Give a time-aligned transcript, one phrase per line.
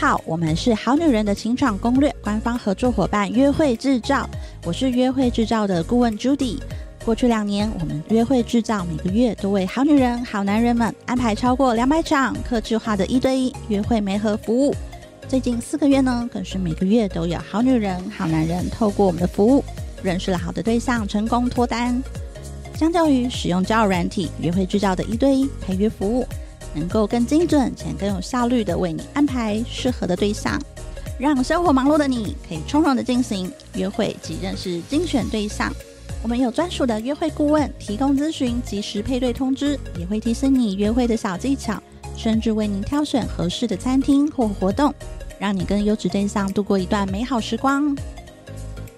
[0.00, 4.30] 好，我们是好女人的情场攻略官方合作伙伴约会制造，
[4.64, 6.56] 我是约会制造的顾问 Judy。
[7.04, 14.72] 过去两年，我们约会制造每个月都为好女人、好男人们安排超过两百场客制化的一对一约会媒合服务。
[15.26, 19.64] 最近四个月呢，更是每个月都有好女人、好男人透过我们的服务，
[20.00, 22.00] 认识了好的对象，成功脱单。
[22.76, 26.24] 相较于使用交友软体，约会制造的一对一陪约服务，
[26.74, 30.60] 能够更精准且更有效率地为你安排适合的对象，
[31.18, 35.72] 让生活忙碌的你可以从容地进行约会及认识精选对象。
[36.22, 41.80] 我们有专属的约会顾问提供咨询，及时配对通知，也会提醒你约会的小技巧，
[42.16, 44.92] 甚至为您挑选合适的餐厅或活动，
[45.38, 47.96] 让你跟优质对象度过一段美好时光。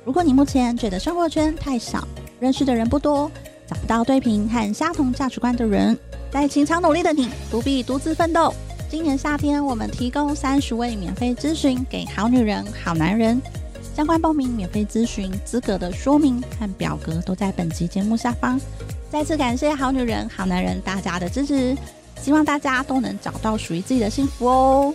[0.03, 2.09] 如果你目前觉得生活圈太小，
[2.41, 3.31] 认识的人不多，
[3.67, 5.97] 找不到对频和相同价值观的人，
[6.33, 8.55] 在情场努力的你不必独自奋斗。
[8.89, 13.41] 今年夏天，我们提供三十位免费咨询给好女人、好男人。
[13.97, 18.61] 相关报名、免费咨询资格的说明和表格都在本集节目下方。
[19.11, 21.77] 再次感谢好女人、好男人大家的支持，
[22.23, 24.95] 希望大家都能找到属于自己的幸福哦。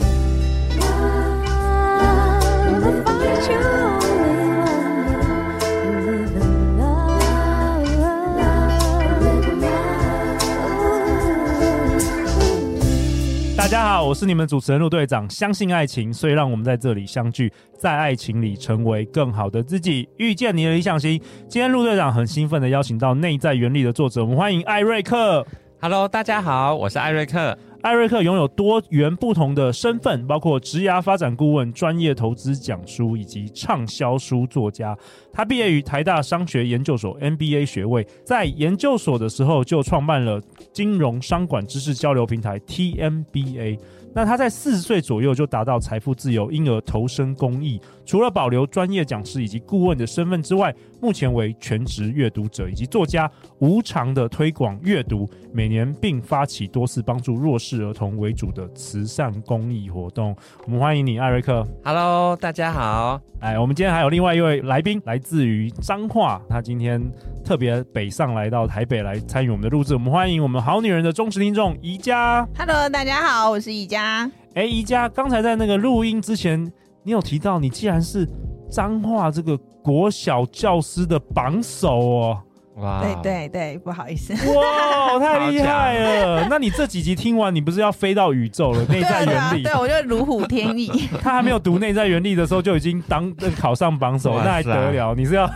[13.71, 15.29] 大家好，我是你们主持人陆队长。
[15.29, 21.17] 相信爱情，所以让我们在这里相聚，在爱情里成为更好的自己，遇见你的理想型。
[21.47, 25.47] 今天陆队长很兴奋的邀请到《内在原理》的作者，我们欢迎艾瑞克。
[25.79, 27.57] Hello，大家好，我是艾瑞克。
[27.81, 34.95] 艾瑞克拥有多元不同的身份，包括职涯发展顾问、专业投资讲书以及畅销书作家。
[35.33, 40.39] 他毕业于台大商学研究所 MBA 学位，在研究所的时候就创办了
[40.71, 43.79] 金融商管知识交流平台 TMBA。
[44.13, 47.79] 那他在四十岁左右就达到财富自由，因而投身公益。
[48.05, 60.35] 除了保留专业讲师以及顾问的身份之外，目前为全职阅读者以及作家，无偿的推广阅读，每年并发起多次帮助弱势儿童为主的慈善公益活动。
[60.65, 61.67] 我们欢迎你，艾瑞克。
[61.83, 63.19] Hello，大家好。
[63.39, 67.01] 哎，我们今天还有另外一位来宾，来自于彰化，他今天
[67.43, 69.95] 特别北上来到台北来参与我们的录制。
[69.95, 72.47] 我们欢迎我们好女人的忠实听众宜家。
[72.55, 74.31] Hello，大家好，我是宜家。
[74.53, 78.29] 哎，宜家，刚才在那个录音之前，你有提到你既然是
[78.71, 82.41] 彰化这个国小教师的榜首哦。
[82.75, 86.47] 哇，对对对，不好意思，哇，太厉害了！
[86.49, 88.83] 那你这几集听完，你不是要飞到宇宙了？
[88.89, 90.87] 内在原力，对，我就如虎添翼。
[91.21, 95.13] 他还没有读内在原力的时候，就已经当考上榜首，那还得了？
[95.15, 95.49] 你是要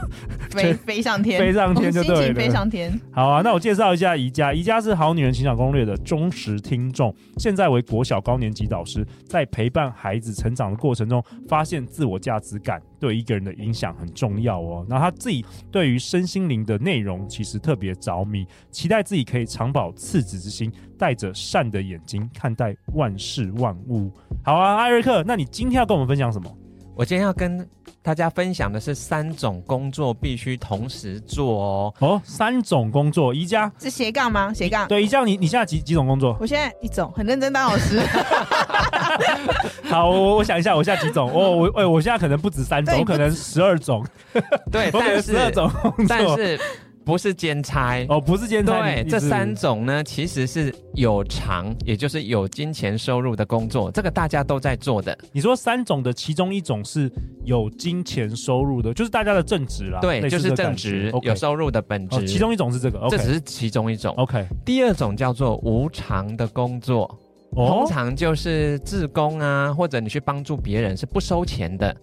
[0.49, 2.99] 飞飞上天，飞上天就对了，飞上天。
[3.11, 12.81] 好啊，那我介绍一下宜家，宜家是好女人情场攻略的忠实听众，现在为国小高年级导师，在陪伴孩子成长的过程中，发现自我价值感。
[12.97, 14.83] 对一个人的影响很重要哦。
[14.89, 24.11] 然后他自己对于身心灵的内容其实特别着迷，期待自己可以长保赤子之心，带着善的眼睛看待万事万物。
[24.43, 26.51] 好啊，艾瑞克，那你今天要跟我们分享什么？
[26.95, 27.67] 我今天要跟
[28.01, 31.93] 大家分享的是三种工作必须同时做哦。
[31.99, 34.53] 哦，三种工作，宜家是斜杠吗？
[34.53, 34.87] 斜杠。
[34.87, 36.37] 对，宜家，你你现在几几种工作？
[36.39, 37.99] 我现在一种，很认真当老师。
[39.89, 41.29] 好，我我想一下，我现在几种？
[41.29, 44.01] 哦，我哎，我现在可能不止三种，我可能十二种。
[44.71, 46.57] 对， 我可能十二种工作，但是。
[47.05, 48.81] 不是兼差哦，不是兼差。
[48.81, 55.15] 对，这三种呢，其实是有偿，也就是有金钱收入的工作，这个大家都在做的。
[55.31, 57.11] 你说三种的其中一种是
[57.43, 59.99] 有金钱收入的，就是大家的正职啦。
[60.01, 62.17] 对，就是正职有收入的本职。
[62.17, 63.09] 哦，其中一种是这个，okay.
[63.11, 64.15] 这只是其中一种。
[64.15, 67.03] OK，第二种叫做无偿的工作，
[67.51, 71.95] 哦，通常就是自工啊，或者你去帮助别人是不收钱的，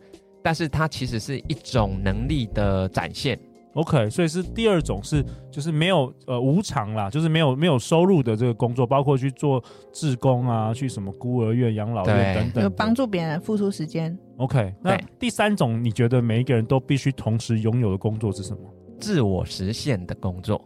[0.45, 3.37] 但是它其实是一种能力的展现。
[3.75, 14.17] OK，所以是第二种是就是没有呃无偿啦，就是没有没有收入的这个工作，包括去做志工啊，去什么孤儿院、养老院等等，就帮助别人付出时间。
[14.37, 18.61] OK，那第三种你觉得每一个人都必须同时拥有的工作是什么？
[19.01, 20.63] 自我实现的工作。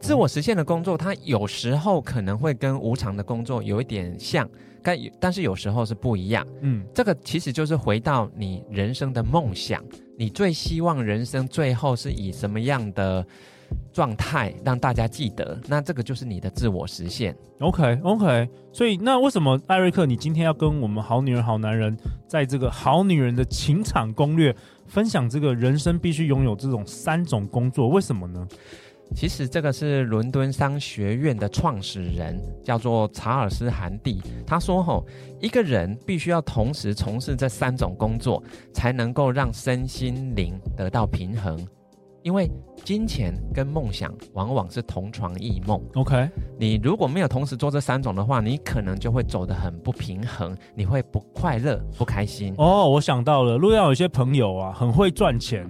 [0.00, 4.46] 自我实现的工作，它有时候可能会跟无偿的工作有一点像，
[4.82, 6.46] 但但是有时候是不一样。
[6.60, 9.82] 嗯，这个其实就是回到你人生的梦想。
[10.16, 13.26] 你最希望人生最后是以什么样的
[13.92, 17.36] 状态让大家记得，那这个就是你的自我实现。
[17.60, 21.96] OK OK，所以那为什么艾瑞克，你今天要跟我们好女人好男人，
[22.28, 24.54] 在这个好女人的情场攻略
[24.86, 27.88] 分享这个人生必须拥有这种三种工作？
[27.88, 28.46] 为什么呢？
[29.14, 34.20] 其实这个是伦敦商学院的创始人，叫做查尔斯·韩蒂。
[34.46, 35.06] 他说：“吼，
[35.40, 38.42] 一个人必须要同时从事这三种工作，
[38.72, 41.58] 才能够让身心灵得到平衡。”
[42.24, 42.50] 因为
[42.82, 45.78] 金钱跟梦想往往是同床异梦。
[45.94, 46.26] OK，
[46.58, 52.54] 你如果没有同时做这三种的话，你可能就会走得很不平衡，你会不快乐、不开心。
[52.56, 55.68] 哦，我想到了，如果要有一些朋友啊，很会赚钱。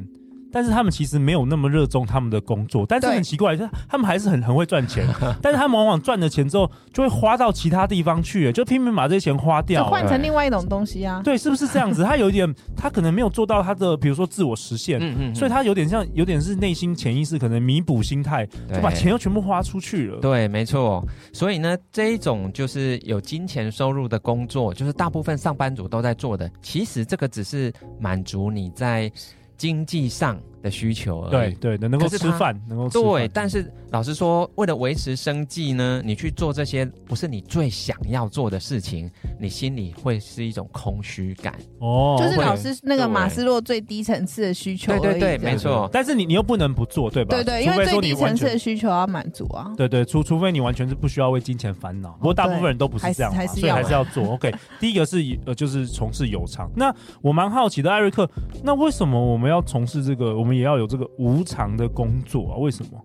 [0.54, 5.04] 但是他们其实没有那么热衷他们的工作，但是很奇怪，就是他们还是很很会赚钱，
[5.42, 11.20] 但是他们往往赚了钱之后就会花到其他地方去，就拼命把这些钱花掉，换成另外一种东西啊。
[11.24, 12.04] 对，是不是这样子？
[12.06, 20.20] 他有一点，他可能没有做到他的，比如说自我实现，嗯嗯，所以他有点像，有点是内心潜意识可能弥补心态，就把钱又全部花出去了。
[20.20, 21.04] 对，没错。
[21.32, 26.48] 所以呢，这一种就是有金钱收入的工作，就是大部分上班族都在做的。
[26.62, 29.10] 其实这个只是满足你在。
[29.56, 33.12] 经济上的需求而已，对对，能够吃饭，能够吃饭。
[33.12, 41.54] 对，但是老实说，为了维持生计呢，你去做这些不是你最想要做的事情，你心里会是一种空虚感。
[41.80, 44.90] 哦，就是老师那个马斯洛最低层次的需求。
[44.98, 45.86] 对对对，没错。
[45.92, 47.36] 但是你你又不能不做，对吧？
[47.36, 49.70] 对对，因为最低层次的需求要满足啊。
[49.76, 54.24] 对对，除除非你完全是不需要为金钱烦恼，不过大部分人都不是这样，所以还是要做。
[54.32, 54.50] OK，
[54.80, 56.70] 第一个是呃，就是从事有偿。
[56.74, 58.26] 那我蛮好奇的，艾瑞克，
[58.62, 60.34] 那为什么我们要从事这个？
[60.34, 62.56] 我们也要有这个无偿的工作啊？
[62.56, 63.00] 为什么？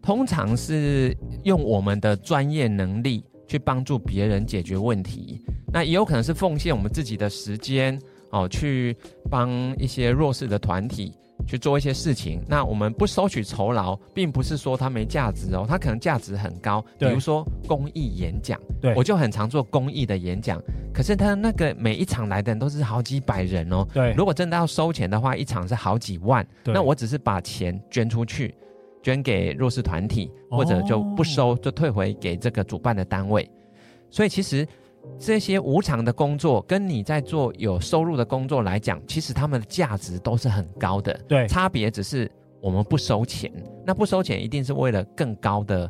[0.00, 1.14] 通常是
[1.44, 5.42] 用我们的专业能力去帮助别人解决问题，
[5.72, 8.96] 那也有可能是奉献我们自己的时间哦，去
[9.28, 11.12] 帮一些弱势的团体
[11.46, 12.40] 去做一些事情。
[12.46, 16.82] 那我们不收取酬劳，并不是说它没价值哦，它可能价值很高。
[16.98, 20.62] 比如说公益演讲，对，我就很常做公益的演讲。
[20.98, 23.86] 可是他那个每一场来的人都是好几百人哦。
[23.94, 26.44] 对，如果真的要收钱的话，一场是好几万。
[26.64, 28.52] 对，那我只是把钱捐出去。
[29.00, 33.48] 捐给弱势团体，或者就不收，就退回给这个主办的单位。
[34.10, 34.66] 所以其实
[35.20, 41.14] 这些无偿的工作，跟你在做有收入的工作来讲，其实他们的价值都是很高的。
[41.28, 42.28] 对，差别只是
[42.60, 43.50] 我们不收钱。
[43.86, 45.88] 那不收钱一定是为了更高的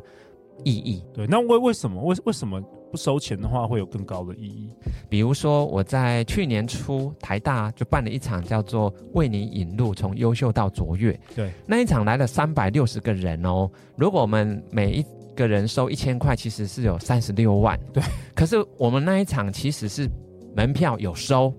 [0.63, 1.03] 意义。
[1.13, 2.01] 对，那为为什么？
[2.03, 2.61] 为为什么？
[2.91, 4.73] 不收钱的话，会有更高的意义。
[5.07, 11.11] 比如说，我在去年初台大就办了一场叫做“为你引路，从优秀到卓越”。
[11.35, 13.69] 对，那一场来了三百六十个人哦。
[13.95, 17.79] 如果我们每一个人收一千块，其实是有三十六万。
[17.93, 18.01] 对，
[18.33, 20.09] 可是我们那一场其实是
[20.55, 21.53] 门票有收，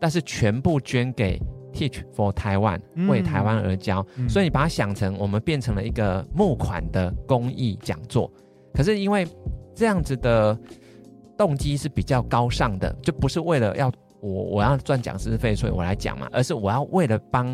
[0.00, 1.36] 但是全部捐给
[1.74, 4.06] Teach for Taiwan，为台湾而教。
[4.14, 8.30] 嗯，所以你把它想成，我们变成了一个募款的公益讲座。
[8.76, 9.26] 可是因为
[9.74, 10.58] 这样子的
[11.38, 13.90] 动机是比较高尚的，就不是为了要
[14.20, 17.46] 我我要赚讲师费，所以我来讲嘛，而是我要为了帮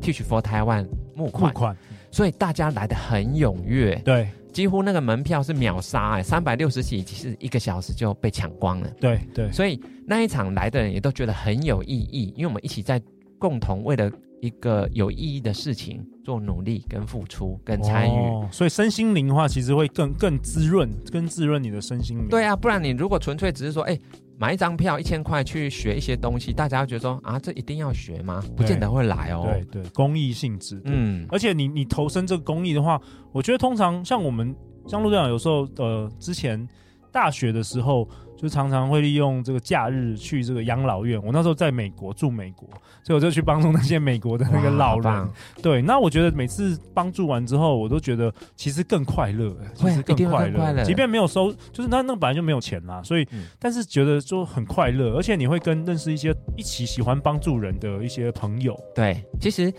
[0.00, 0.86] Teach for Taiwan
[1.16, 1.76] 募款，募款，
[2.12, 13.00] 所以大家来的很踊跃，对，几乎那个门票是秒杀，哎，三百六十几，其实一个小时就被抢光了，对对，所以那一场来的人也都觉得很有意义，因为我们一起在
[13.38, 14.10] 共同为了。
[14.40, 22.28] 一个有意义的事情做努力跟付出跟参与，哦，所以身心灵的话，其实会更更滋润，更滋润你的身心灵。
[22.28, 23.98] 对啊，不然你如果纯粹只是说，哎，
[24.38, 28.40] 买一张票一千块去学一些东西，大家会觉得说啊，这一定要学吗？
[28.56, 29.42] 不见得会来哦。
[29.42, 30.80] 对对，公益性质。
[30.84, 33.00] 嗯，而且你你投身这个公益的话，
[33.32, 34.54] 我觉得通常像我们
[34.86, 36.64] 像陆队长有时候呃之前
[37.10, 38.08] 大学的时候。
[38.38, 41.20] 就常常会利用这个假日去这个养老院。
[41.24, 42.68] 我那时候在美国住美国，
[43.02, 45.28] 所以我就去帮助那些美国的那个老人。
[45.60, 50.84] 对，那我觉得每次帮助完之后，我都觉得其实更快乐，其实更快乐。
[50.84, 58.78] 即便没有收，就是那那本来就没有钱啦，所以、嗯、但是觉得就很快乐，而且你会跟认识一些一起喜欢帮助人的一些朋友。
[58.94, 59.72] 对，其实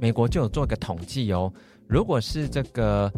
[0.00, 1.52] 美国就有做个统计哦，
[1.86, 3.08] 如果是这个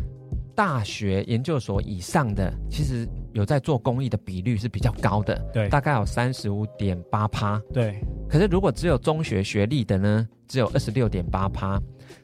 [0.55, 3.09] 大学研究所以上的，其实。
[3.33, 8.01] 有在做公益的比率是比较高的，对，大概有三十五点八趴，对。
[8.29, 11.81] 可是如果只有中学学历的呢，只有二十六点八趴。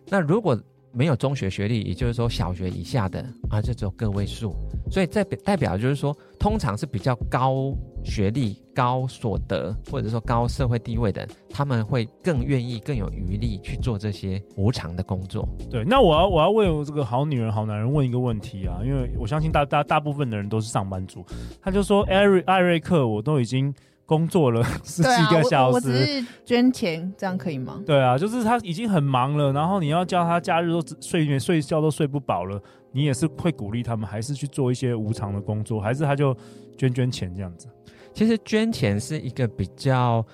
[0.07, 0.59] 那如果
[0.93, 4.55] 没有中学学历，也就是说小学以下的啊，就只有个位数。
[4.91, 15.47] 所以代表代表就是说，通常是比较高学历、高所得，或者说高社会地位的，他们会更愿意、更有余力去做这些无偿的工作。
[15.71, 21.25] 对，那我要我要为这个好女人、好男人问一个问题啊，因为我相信大大大部分的人都是上班族。
[21.61, 23.73] 他就说，艾瑞艾瑞克，我都已经
[24.09, 27.83] 工作了 十几个小时，我，我只是捐钱，这样可以吗？
[27.85, 32.59] 对啊，就是他已经很忙了，然后你要叫他假日都睡眠睡觉都睡不饱了，
[32.91, 36.35] 你也是会鼓励他们，还是去做一些无偿的工作，还是他就
[36.79, 37.69] 捐捐钱这样子？
[38.15, 40.25] 其实捐钱是一个比较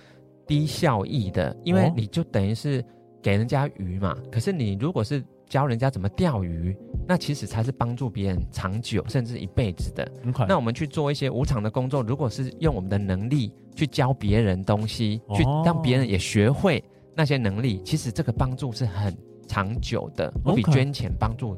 [0.47, 2.83] 低效益的，因为你就等于是
[3.21, 4.17] 给人家鱼嘛。
[4.31, 10.11] 可是你如果是教人家怎么钓鱼，那其实才是帮助别人长久甚至一辈子的。
[10.49, 13.53] 那我们去做一些无偿的工作，如果是用我们的能力。
[13.77, 16.81] 去教别人东西，去让别人也学会
[17.13, 19.13] 那些能力，其实这个帮助是很
[19.49, 21.57] 长久的，我比捐钱帮助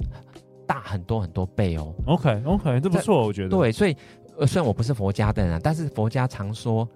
[0.66, 1.95] 大很多很多倍哦。
[2.07, 3.50] OK OK，这不错，我觉得。
[3.50, 3.95] 对，所以
[4.47, 6.88] 虽然我不是佛家的人，但是佛家常说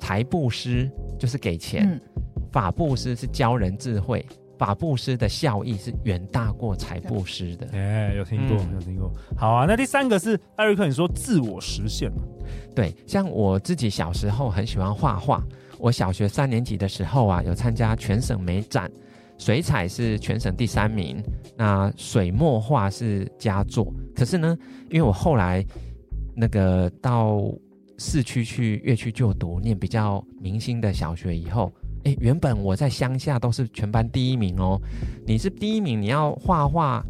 [0.00, 0.86] 财布施
[1.18, 4.22] 就是给钱，嗯、法布施是教人智慧。
[4.58, 7.66] 法布施的效益是远大过财布施的。
[7.72, 9.10] 哎、欸，有听过，嗯、有听过。
[9.36, 12.10] 好啊，那第三个是艾瑞克，你说自我实现。
[12.74, 15.42] 对，像我自己小时候很喜欢画画。
[15.78, 18.90] 我小学三年级的时候啊，有参加全省美展，
[19.38, 21.22] 水彩是全省第三名，
[21.56, 23.92] 那水墨画是佳作。
[24.14, 24.58] 可是呢，
[24.90, 25.64] 因为我后来
[26.34, 27.40] 那个到
[27.98, 31.72] 市区去粤区就读，念比较明星的小学以后。
[32.08, 34.80] 哎，原本我在乡下都是全班第一名哦。
[35.26, 37.04] 你是第一名，你要画画，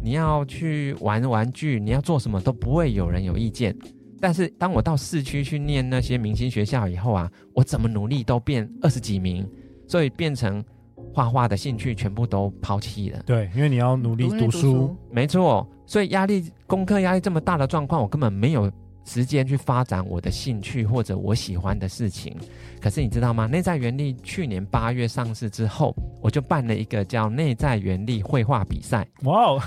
[0.00, 3.76] 你要去玩玩具，你要做什么都不会有人有意见。
[4.20, 9.44] 但是当我到市区去念那些明星学校以后啊，我怎么努力都变二十几名，
[9.88, 10.64] 所以变成
[11.12, 13.20] 画画的兴趣全部都抛弃了。
[13.26, 15.68] 对，因为你要努力读书，读书没错。
[15.86, 18.70] 所以压力，功课压力这么大的状况，我根本没有。
[19.06, 22.36] 时间去发展我的兴趣或者我喜欢的事情，
[22.82, 23.46] 可是你知道吗？
[23.46, 29.06] 内在原力去年八月上市之后，我就办了一个叫内在原力绘画比赛。
[29.22, 29.62] 哇哦，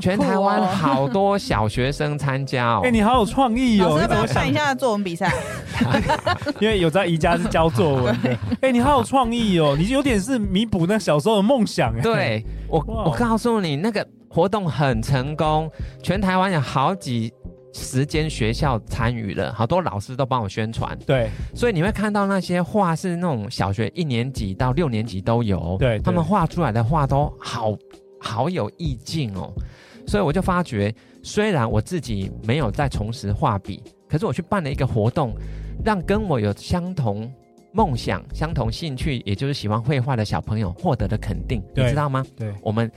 [0.00, 2.80] 全台湾好多小学生参加哦！
[2.82, 3.98] 哎，你好有创意哦！
[4.00, 5.32] 要不要看一下作文比赛？
[6.58, 8.38] 因为有在宜家是教作文的。
[8.62, 9.76] 哎，你好有创意哦！
[9.78, 11.94] 你有点是弥补那小时候的梦想。
[12.00, 15.70] 对，我我告诉你，那个活动很成功，
[16.02, 17.32] 全台湾有好几。
[17.78, 20.98] 十间学校参与了，好多老师都帮我宣传。
[21.06, 25.76] 对，所以你会看到那些画是那种小学一年级到六年级都有。
[25.78, 27.76] 对，他们画出来的画都好
[28.20, 29.52] 好有意境哦。
[30.06, 35.34] 所以我就发觉，虽然我自己没有在重拾画笔，可是我去办了一个活动，
[35.84, 37.32] 让跟我有相同
[37.72, 41.62] 梦想、相同兴趣，也就是喜欢绘画的小朋友获得了肯定。
[41.76, 42.24] 你知道吗？
[42.36, 42.90] 对，我们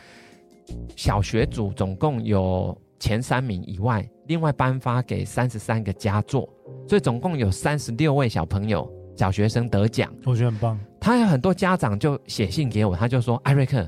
[0.96, 4.06] 小学组总共有前三名以外。
[4.32, 6.48] 另外颁发给三十三个佳作，
[6.88, 10.80] 所以总共有三十六位小朋友、小学生得奖，我觉得很棒。
[11.02, 13.86] 他有很多家长就写信给我，他就说：“艾瑞克，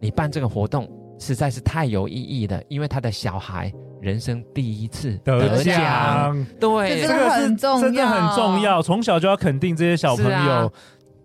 [0.00, 10.72] 你办这个活动实在是太有意义了，因为他的小孩人生第一次得奖，对，这个很重要，真的很重要，从小就要肯定这些小朋友。”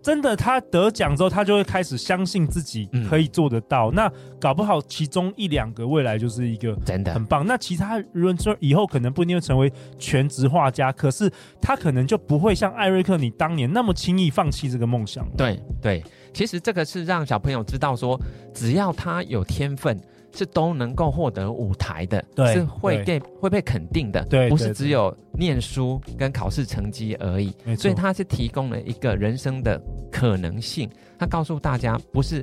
[0.02, 3.90] 真的，他得奖之后，他就会开始相信自己可以做得到。
[3.90, 7.46] 嗯、那搞不好其中一两个未来就是一个真的很棒。
[7.46, 11.30] 那其他人说以后可能不一定会成为全职画家，可是
[11.60, 15.28] 他可能就不会像艾瑞克你当年那么轻易放弃这个梦想。
[15.36, 16.02] 对对，
[16.32, 18.18] 其实这个是让小朋友知道说，
[18.54, 20.00] 只要他有天分。
[20.32, 27.54] 是都能够获得舞台的，对是会给会被肯定的，对，不是只有念书跟考试成绩而已。
[27.76, 30.88] 所以它是提供了一个人生的可能性，
[31.20, 32.42] 他告诉大家，不是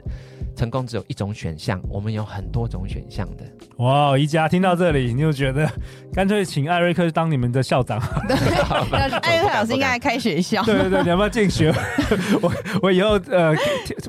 [0.55, 3.43] 成功只有一种选项，我们有很多种选项的。
[3.77, 5.67] 哇，宜家听到这里，你就觉得
[6.13, 7.99] 干脆请艾瑞克当你们的校长。
[8.29, 8.37] 对，
[9.21, 10.61] 艾瑞克老师应该来开学校。
[10.61, 11.73] 对对对，你要不要进学？
[12.39, 12.53] 我
[12.83, 13.55] 我以后呃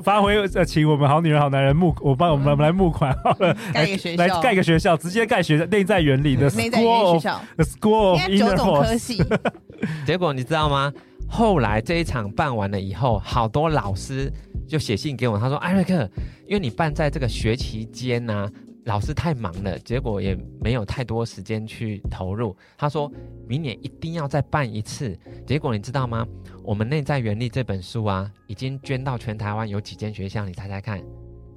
[0.03, 3.57] 发挥呃，请我们好女人好男人募，我帮我们来募款好了。
[3.73, 9.25] 盖个学校，来盖个学校，直接盖学校内在原理的 school 学校，the school of inner force。
[10.05, 10.93] 结果你知道吗？
[11.31, 14.33] 后来这一场办完了以后，好多老师
[14.69, 16.09] 就写信给我，他说：“艾瑞克，
[16.47, 18.49] 因为你办在这个学期间呢、
[18.85, 22.55] 老师太忙了，结果也没有太多时间去投入。
[22.77, 23.11] 他说
[23.47, 25.17] 明年一定要再办一次。
[25.45, 26.25] 结果你知道吗？
[26.63, 30.45] 我们内在原力这本书啊，已经捐到全台湾有几间学校？
[30.45, 31.01] 你猜猜看？”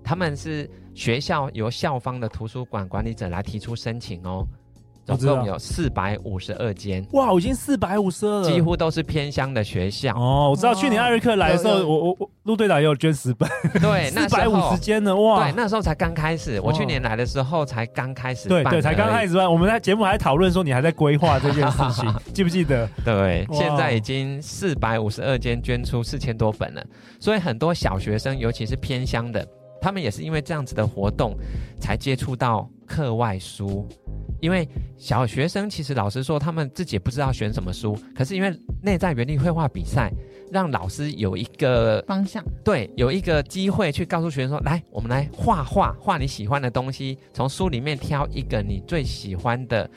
[0.05, 4.45] 他们是学校由校方的图书馆管理者来提出申请哦，
[5.05, 7.05] 总共有四百五十二间。
[7.13, 10.51] 哇，我已经四百五十二了，几乎都是偏乡的学校哦。
[10.51, 13.49] 我知道去年艾瑞克来的时候，我我我陆队长也有捐十本，
[13.81, 16.61] 对， 四百五十间呢，哇，对，那时候才刚开始。
[16.61, 19.51] 我去年来的时候才刚开始，对对，才刚开始办。
[19.51, 22.89] 我们在节目还讨论说你还在规划这件事情， 记不记得？
[23.05, 26.85] 对，现在已经四百五十二间捐出四千多本了，
[27.19, 29.47] 所以很多小学生，尤其是偏乡的。
[29.81, 31.37] 他们也是因为这样子的活动
[31.81, 33.85] 才接触到课外书。
[34.43, 34.69] 因为
[34.99, 40.13] 小学生其实老师说，他们自己也不知道选什么书，可是因为内在原力绘画比赛，
[40.51, 49.89] 让老师有一个方向，对，有一个机会去告诉学生说：“来，我们来画画，画你喜欢的东西，从书里面挑一个你最喜欢的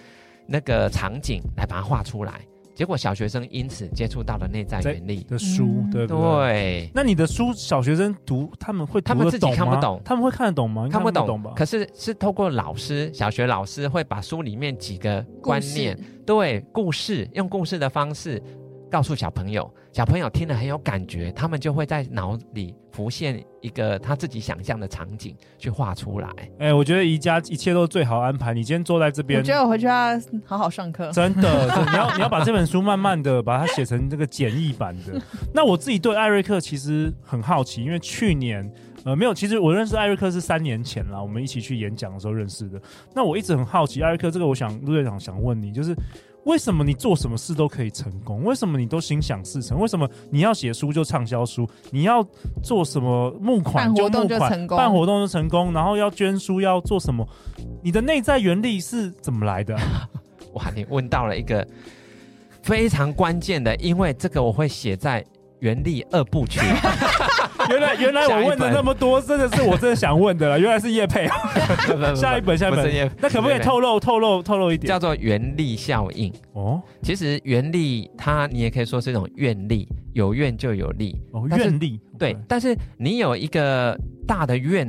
[0.45, 2.39] 那个场景来把它画出来。”
[2.75, 6.19] 结果小学生因此接触到了内在原理的书，嗯、对不对？
[6.19, 6.91] 对。
[6.93, 10.87] 那你的书小学生读他们会他们自己看不懂，他们会看得懂吗？
[10.91, 11.53] 看不懂，看不懂吧？
[11.55, 18.43] 可是是透过老师，小学老师会把书里面几个观念，对故事，用故事的方式。
[18.95, 26.29] 告诉小朋友，小朋友听了很有感觉，他们就会在脑里浮现一个他自己想象的场景去画出来。
[26.59, 28.53] 哎、欸，我觉得宜家一切都最好安排。
[28.53, 31.11] 你今天坐在这边，我觉得我回去要好好上课。
[31.11, 35.21] 真的， 你要你要把这本书慢慢的把它写成这个简易版的。
[35.53, 38.71] 那我自己对艾瑞克其实很好奇，因为去年
[39.03, 42.81] 呃没有，其实我认识艾瑞克是三年前啦，我们一起去演讲的时候认识的。
[43.13, 45.93] 那我一直很好奇，艾瑞克这个，我想陆队长想问你，就是。
[46.45, 48.43] 为什么你做什么事都可以成功？
[48.43, 49.79] 为什么你都心想事成？
[49.79, 51.67] 为什么你要写书就畅销书？
[51.91, 52.25] 你要
[52.63, 57.27] 做什么募款就募款，办活动就成功，办活动就成功，然后要捐书要做什么？
[57.83, 59.75] 你的内在原力是怎么来的？
[60.53, 61.67] 哇，你问到了一个
[62.61, 65.25] 非常关键的，因为这个我会写在
[65.59, 66.59] 原力二部曲。
[67.67, 70.57] 原来原来我问的那么多，真的是我真的想问的了。
[70.59, 71.27] 原来是叶佩，
[72.15, 74.87] 下一本下一本，那可不可以透露透露透露一点？
[74.87, 76.79] 叫做原力效应哦。
[77.01, 81.47] 其实原力它你也可以说是一种愿力，有愿就有力哦。
[81.57, 83.97] 愿力对，但是你有一个
[84.27, 84.87] 大的愿，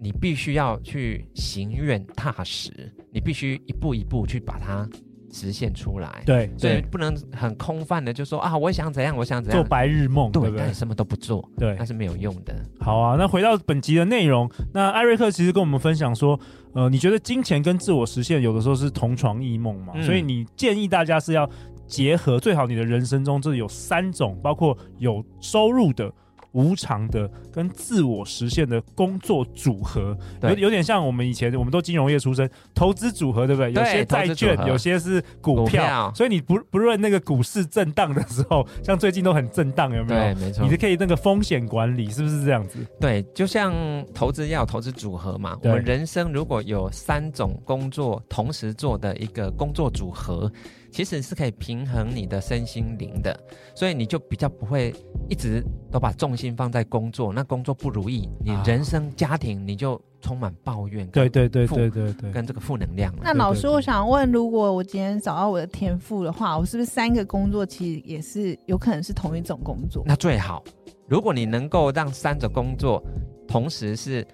[0.00, 2.72] 你必须要去行愿踏实，
[3.12, 4.88] 你必须一步一步去把它。
[5.30, 10.64] 实现出来，对，所以不能很空泛的就说啊，我想怎样，我想怎样，做白日梦，对，对不对？
[10.64, 12.54] 但什么都不做，对，那是没有用的。
[12.80, 16.38] 好啊，那回到本集的内容，那艾瑞克其实跟我们分享说，
[16.72, 19.92] 呃，你觉得金钱跟自我实现有的时候是同床异梦嘛？
[19.96, 21.48] 嗯、所以你建议大家是要
[21.86, 26.12] 结合，最好你的人生中这有三种，包括有收入的。
[26.52, 33.72] 无偿的跟自我实现的工作组合，有有点像我们以前，我们都金融业出身，投资组合对不对？
[33.72, 40.20] 有些债券，有些是股票，所以你不不论那个股市震荡的时候，像最近都很震荡，有没有？
[40.20, 40.64] 对，没错。
[40.64, 42.78] 你就可以那个风险管理，是不是这样子？
[43.00, 43.72] 对，就像
[44.14, 45.56] 投资要有投资组合嘛。
[45.62, 50.50] 我们人生如果有三种工作同时做的一个工作组合。
[50.98, 53.32] 其实是可以平衡你的身心灵的，
[53.72, 54.92] 所以你就比较不会
[55.28, 63.14] 一直都把重心放在工作，那工作不如意，你人生家庭你就充满抱怨，对对对对对对，跟这个负能量。
[63.22, 70.02] 那老师，我想问，如果我今天找到我的天赋的话，我是不是三个工作其实也是有可能是同一种工作？
[70.04, 70.64] 那最好，
[71.06, 73.00] 如果你能够让三种工作
[73.46, 74.26] 同时是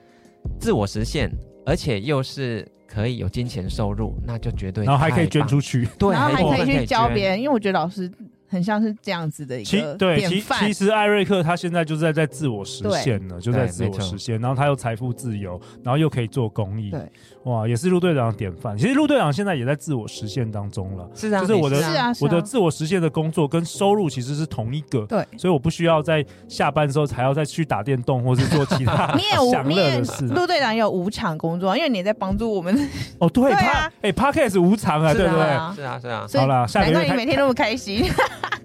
[0.59, 1.31] 自我实现，
[1.67, 2.67] 而且又是。
[2.95, 8.11] 可以有金钱收入，那就绝对，然后还可以捐出去，对，然后还可以去教别人，因为我觉得老师。
[8.55, 17.01] 很像是这样子的一个对，其其实艾瑞克他现在就在在自我实现了，就在自我实现，然后他又财富自由，然后又可以做公益，对，
[17.43, 18.79] 哇，也是陆队长的典范。
[18.79, 21.77] 其实陆队长现在也在自我实现当中了，是啊，就是我的
[22.21, 29.13] 我的自我实现的工作跟收入其实是同一个，对，所以我不需要在下班之后才要再去打电动或是做其他
[29.51, 30.27] 享乐的事。
[30.29, 32.75] 陆队长也有无偿工作，因为你在帮助我们。
[33.19, 35.43] 哦，对， 他哎，Podcast 无偿啊，对不对？
[35.75, 36.27] 是啊，是啊。
[36.35, 38.05] 好了，下个月你每天那么开心。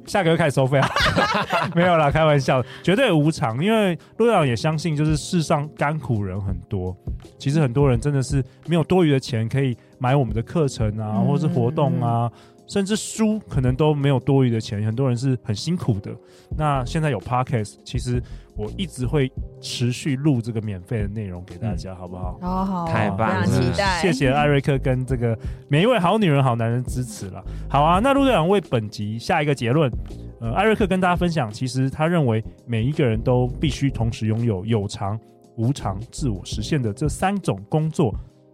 [0.10, 0.90] 下个月开始收费啊？
[1.76, 3.64] 没有啦，开玩笑，绝对无偿。
[3.64, 6.96] 因为陆队长也相信，就是世上甘苦人很多。
[7.38, 12.30] 其实很多人真的是没有多余的钱可以买我们的课程啊，或者是活动啊。
[12.70, 16.16] 甚至书可能都没有多余的钱，很多人是很辛苦的。
[16.56, 18.22] 那现在有 Podcast，其实
[18.56, 22.38] 我一直会持续录这个免费的内容给大家，嗯、好不好？
[22.40, 24.00] 好好，太棒了，期待。
[24.00, 27.44] 谢谢艾瑞克跟这个每一位好女人、好男人支持了。
[27.68, 29.92] 好啊，那陆队长为本集下一个结论。
[30.40, 35.20] 呃，艾瑞克跟大家分享，其实他认为每一个人都必须同时拥有有偿、
[35.58, 38.14] 无偿、自我实现的这三种工作，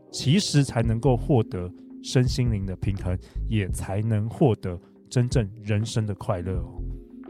[0.09, 1.69] 其实才能够获得。
[2.05, 3.17] 身心灵的平衡，
[3.49, 6.79] 也才能获得真正人生的快乐哦。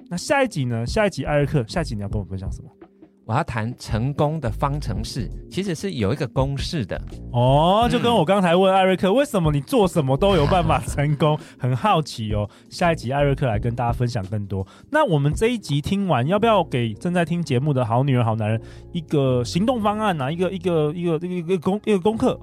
[0.10, 0.86] 那下一集呢？
[0.86, 2.70] 下一集艾瑞克，下一集你要跟我分享什么？
[3.26, 7.88] 我要谈成功的方程式，其实是有一个公式的哦。
[7.90, 11.36] 就跟我刚才问艾瑞克，为什么你做什么都有办法成功？
[11.58, 12.48] 很好奇哦。
[12.70, 14.68] 下一集艾瑞克来跟大家分享更多。
[14.92, 18.62] 那我们这一集听完，要不要给正在听节目的好女人、好男人
[18.92, 20.32] 一个行动方案呢？
[20.32, 22.40] 一个一个一个一个一个功一个功课？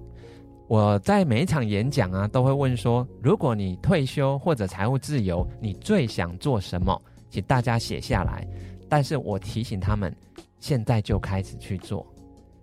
[0.73, 6.99] 我在每一场演讲啊，都会问说：如果你退休或者财务自由，你最想做什么？
[7.29, 8.49] 请大家写下来。
[8.89, 10.17] 但是我提醒他们，
[10.59, 12.07] 现在就开始去做，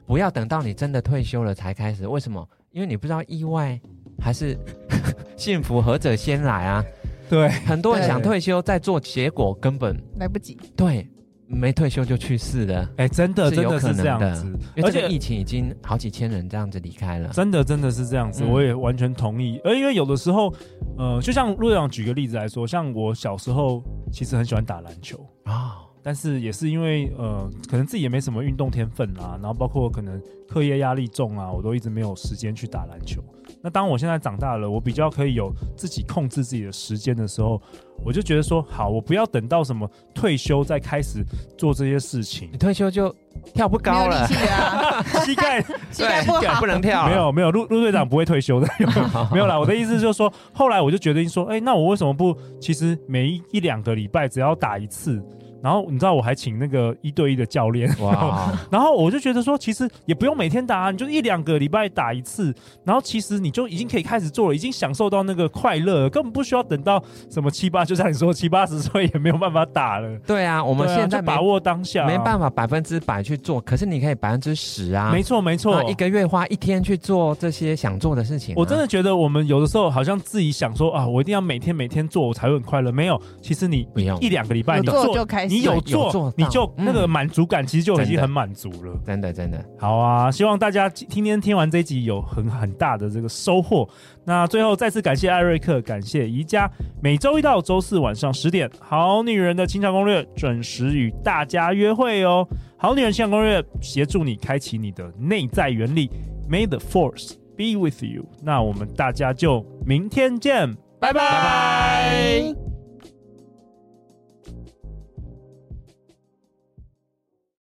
[0.08, 2.08] 不要等到你真的退休了才开始。
[2.08, 2.44] 为什么？
[2.72, 3.80] 因为你不知道意外
[4.20, 4.58] 还是
[5.38, 6.84] 幸福何者先来啊？
[7.30, 10.58] 对，很多人想退休再做，结果根本来不及。
[10.76, 11.08] 对。
[11.52, 14.46] 没退休就去世了，哎，真的，真的是这样子。
[14.84, 19.60] 而且疫情已经好几千人这样子离开了，真的，真的是这样子，嗯、我也完全同意。
[19.64, 20.54] 而因为有的时候，
[20.98, 25.72] 呃，就像陆队长举个例子来说，像我小时候其实很喜欢打篮球啊，哦、
[26.04, 33.24] 但是也是因为呃，可能自己也没什么运动天分啦，然后包括可能课业压力重啊，我都一直没有时间去打篮球。
[33.62, 37.62] 那当我现在长大了，我比较可以有自己控制自己的时间的时候，
[38.06, 41.24] 我就觉得说，好，我不要等到什么退休再开始
[41.58, 42.50] 做这些事情。
[42.52, 43.14] 你退休就
[43.54, 44.26] 跳不高了，
[45.26, 47.08] 膝盖 膝盖不好，不能跳。
[47.08, 48.68] 没有没有，陆陆队长不会退休的，
[49.32, 49.60] 没有啦。
[49.60, 52.34] 我的意思就是说，后来我就决定说，哎、欸，那我为什么不？
[52.62, 55.22] 其实每一一两个礼拜只要打一次。
[55.62, 58.52] 然后你知道我还请那个一对一的教练，哇！
[58.72, 70.18] 然后我就觉得说，其实也不用每天打啊，你就一两个礼拜打一次，然后其实你就已经可以开始做了，已经享受到那个快乐了，根本不需要等到什么七八，就像你说七八十岁也没有办法打了。
[70.26, 75.12] 对啊，我们现在把握当下，没办法百分之百去做，可是你可以百分之十啊。
[75.12, 78.58] 没错没错，一个月花一天去做这些想做的事情啊。
[78.58, 82.92] 我真的觉得我们有的时候好像自己想说啊，我一定要每天每天做，我才会很快乐。
[82.92, 86.34] 没有，其实你不用一两个礼拜你做就开始，你有做。
[86.38, 88.94] 你就那个满足感，其实就已经很满足了。
[89.06, 90.32] 真的，真的，好啊！
[90.32, 93.88] 希望大家今天听完这一集有很很大的这个收获。
[94.26, 96.70] 那最后再次感谢艾瑞克，感谢宜家。
[97.02, 102.48] 每周一到周四晚上十点，《好女人的情场攻略》准时与大家约会哦。
[102.78, 106.10] 《好女人情场攻略》协助你开启你的内在原力
[106.50, 108.26] ，May the force be with you。
[108.44, 111.14] 那我们大家就明天见，拜拜。
[111.14, 112.69] 拜拜。